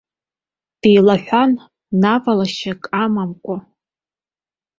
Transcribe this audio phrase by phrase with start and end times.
[0.79, 1.51] Деилаҳәан
[2.01, 3.57] навалашьак амамкәа.